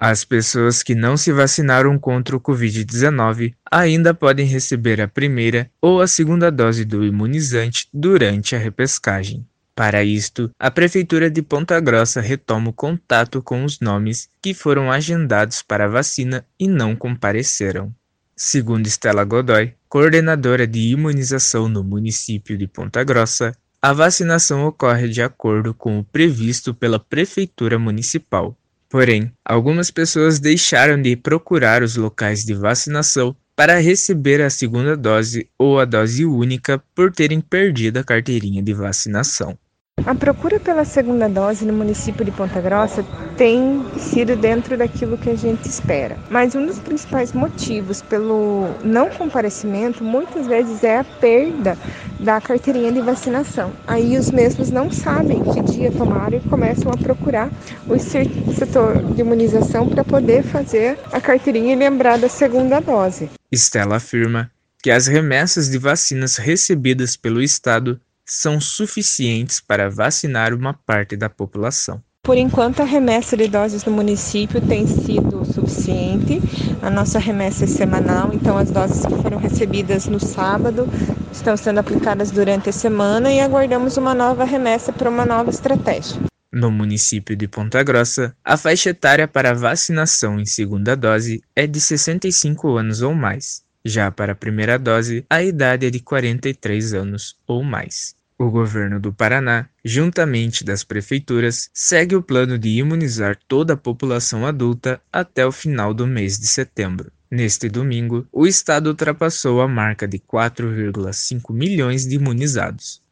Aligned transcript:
As 0.00 0.24
pessoas 0.24 0.80
que 0.80 0.94
não 0.94 1.16
se 1.16 1.32
vacinaram 1.32 1.98
contra 1.98 2.36
o 2.36 2.40
Covid-19 2.40 3.52
ainda 3.68 4.14
podem 4.14 4.46
receber 4.46 5.00
a 5.00 5.08
primeira 5.08 5.68
ou 5.82 6.00
a 6.00 6.06
segunda 6.06 6.52
dose 6.52 6.84
do 6.84 7.04
imunizante 7.04 7.88
durante 7.92 8.54
a 8.54 8.60
repescagem. 8.60 9.44
Para 9.74 10.04
isto, 10.04 10.52
a 10.56 10.70
Prefeitura 10.70 11.28
de 11.28 11.42
Ponta 11.42 11.80
Grossa 11.80 12.20
retoma 12.20 12.70
o 12.70 12.72
contato 12.72 13.42
com 13.42 13.64
os 13.64 13.80
nomes 13.80 14.28
que 14.40 14.54
foram 14.54 14.88
agendados 14.88 15.62
para 15.62 15.86
a 15.86 15.88
vacina 15.88 16.46
e 16.60 16.68
não 16.68 16.94
compareceram. 16.94 17.92
Segundo 18.36 18.86
Estela 18.86 19.24
Godoy, 19.24 19.74
coordenadora 19.88 20.64
de 20.64 20.78
imunização 20.78 21.68
no 21.68 21.82
município 21.82 22.56
de 22.56 22.68
Ponta 22.68 23.02
Grossa, 23.02 23.52
a 23.82 23.92
vacinação 23.92 24.64
ocorre 24.64 25.08
de 25.08 25.22
acordo 25.22 25.74
com 25.74 25.98
o 25.98 26.04
previsto 26.04 26.72
pela 26.72 27.00
Prefeitura 27.00 27.80
Municipal. 27.80 28.56
Porém, 28.88 29.30
algumas 29.44 29.90
pessoas 29.90 30.38
deixaram 30.38 31.00
de 31.00 31.14
procurar 31.14 31.82
os 31.82 31.96
locais 31.96 32.44
de 32.44 32.54
vacinação 32.54 33.36
para 33.54 33.80
receber 33.80 34.40
a 34.40 34.48
segunda 34.48 34.96
dose 34.96 35.50
ou 35.58 35.78
a 35.78 35.84
dose 35.84 36.24
única 36.24 36.78
por 36.94 37.12
terem 37.12 37.40
perdido 37.40 37.98
a 37.98 38.04
carteirinha 38.04 38.62
de 38.62 38.72
vacinação. 38.72 39.58
A 40.06 40.14
procura 40.14 40.58
pela 40.60 40.84
segunda 40.84 41.28
dose 41.28 41.64
no 41.64 41.72
município 41.72 42.24
de 42.24 42.30
Ponta 42.30 42.60
Grossa 42.60 43.04
tem 43.36 43.84
sido 43.98 44.36
dentro 44.36 44.76
daquilo 44.76 45.18
que 45.18 45.30
a 45.30 45.34
gente 45.34 45.68
espera. 45.68 46.16
Mas 46.30 46.54
um 46.54 46.64
dos 46.64 46.78
principais 46.78 47.32
motivos 47.32 48.00
pelo 48.02 48.68
não 48.82 49.10
comparecimento 49.10 50.02
muitas 50.02 50.46
vezes 50.46 50.82
é 50.82 50.98
a 50.98 51.04
perda 51.04 51.76
da 52.18 52.40
carteirinha 52.40 52.92
de 52.92 53.00
vacinação. 53.00 53.72
Aí 53.86 54.16
os 54.16 54.30
mesmos 54.30 54.70
não 54.70 54.90
sabem 54.90 55.42
que 55.42 55.62
dia 55.62 55.90
tomar 55.90 56.32
e 56.32 56.40
começam 56.40 56.90
a 56.90 56.96
procurar 56.96 57.50
o 57.86 57.98
setor 57.98 59.02
de 59.14 59.20
imunização 59.20 59.88
para 59.88 60.04
poder 60.04 60.42
fazer 60.42 60.98
a 61.12 61.20
carteirinha 61.20 61.74
e 61.74 61.78
lembrar 61.78 62.18
da 62.18 62.28
segunda 62.28 62.80
dose. 62.80 63.30
Estela 63.52 63.96
afirma 63.96 64.50
que 64.82 64.90
as 64.90 65.06
remessas 65.06 65.68
de 65.68 65.78
vacinas 65.78 66.36
recebidas 66.36 67.16
pelo 67.16 67.42
Estado 67.42 68.00
são 68.32 68.60
suficientes 68.60 69.60
para 69.60 69.90
vacinar 69.90 70.54
uma 70.54 70.74
parte 70.74 71.16
da 71.16 71.28
população. 71.28 72.02
Por 72.22 72.36
enquanto, 72.36 72.80
a 72.80 72.84
remessa 72.84 73.36
de 73.36 73.48
doses 73.48 73.84
no 73.84 73.92
município 73.92 74.60
tem 74.60 74.86
sido 74.86 75.46
suficiente. 75.46 76.42
A 76.82 76.90
nossa 76.90 77.18
remessa 77.18 77.64
é 77.64 77.66
semanal, 77.66 78.30
então 78.34 78.58
as 78.58 78.70
doses 78.70 79.06
que 79.06 79.22
foram 79.22 79.38
recebidas 79.38 80.06
no 80.06 80.20
sábado 80.20 80.86
estão 81.32 81.56
sendo 81.56 81.78
aplicadas 81.80 82.30
durante 82.30 82.68
a 82.68 82.72
semana 82.72 83.32
e 83.32 83.40
aguardamos 83.40 83.96
uma 83.96 84.14
nova 84.14 84.44
remessa 84.44 84.92
para 84.92 85.08
uma 85.08 85.24
nova 85.24 85.48
estratégia. 85.48 86.20
No 86.52 86.70
município 86.70 87.34
de 87.34 87.48
Ponta 87.48 87.82
Grossa, 87.82 88.36
a 88.44 88.56
faixa 88.56 88.90
etária 88.90 89.26
para 89.26 89.54
vacinação 89.54 90.38
em 90.38 90.44
segunda 90.44 90.94
dose 90.94 91.42
é 91.56 91.66
de 91.66 91.80
65 91.80 92.76
anos 92.76 93.00
ou 93.00 93.14
mais. 93.14 93.62
Já 93.84 94.10
para 94.10 94.32
a 94.32 94.36
primeira 94.36 94.78
dose, 94.78 95.24
a 95.30 95.42
idade 95.42 95.86
é 95.86 95.90
de 95.90 96.00
43 96.00 96.92
anos 96.92 97.36
ou 97.46 97.62
mais. 97.62 98.17
O 98.40 98.50
governo 98.50 99.00
do 99.00 99.12
Paraná, 99.12 99.68
juntamente 99.84 100.62
das 100.62 100.84
prefeituras, 100.84 101.68
segue 101.74 102.14
o 102.14 102.22
plano 102.22 102.56
de 102.56 102.68
imunizar 102.68 103.36
toda 103.48 103.72
a 103.72 103.76
população 103.76 104.46
adulta 104.46 105.02
até 105.12 105.44
o 105.44 105.50
final 105.50 105.92
do 105.92 106.06
mês 106.06 106.38
de 106.38 106.46
setembro. 106.46 107.10
Neste 107.28 107.68
domingo, 107.68 108.24
o 108.30 108.46
estado 108.46 108.90
ultrapassou 108.90 109.60
a 109.60 109.66
marca 109.66 110.06
de 110.06 110.20
4,5 110.20 111.52
milhões 111.52 112.06
de 112.06 112.14
imunizados. 112.14 113.02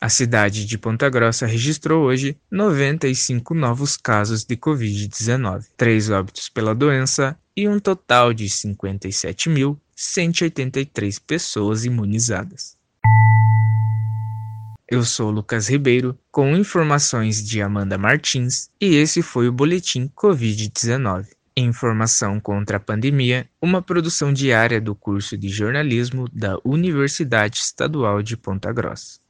A 0.00 0.08
cidade 0.08 0.64
de 0.64 0.78
Ponta 0.78 1.10
Grossa 1.10 1.44
registrou 1.44 2.04
hoje 2.04 2.38
95 2.50 3.54
novos 3.54 3.98
casos 3.98 4.46
de 4.46 4.56
Covid-19, 4.56 5.66
três 5.76 6.08
óbitos 6.08 6.48
pela 6.48 6.74
doença 6.74 7.38
e 7.54 7.68
um 7.68 7.78
total 7.78 8.32
de 8.32 8.46
57.183 8.46 11.20
pessoas 11.26 11.84
imunizadas. 11.84 12.79
Eu 14.90 15.04
sou 15.04 15.30
Lucas 15.30 15.70
Ribeiro, 15.70 16.18
com 16.32 16.56
informações 16.56 17.46
de 17.46 17.62
Amanda 17.62 17.96
Martins, 17.96 18.68
e 18.80 18.96
esse 18.96 19.22
foi 19.22 19.46
o 19.46 19.52
Boletim 19.52 20.10
Covid-19. 20.16 21.28
Informação 21.56 22.40
contra 22.40 22.76
a 22.76 22.80
Pandemia, 22.80 23.48
uma 23.62 23.80
produção 23.80 24.32
diária 24.32 24.80
do 24.80 24.92
curso 24.92 25.38
de 25.38 25.48
jornalismo 25.48 26.28
da 26.32 26.58
Universidade 26.64 27.58
Estadual 27.58 28.20
de 28.20 28.36
Ponta 28.36 28.72
Grossa. 28.72 29.20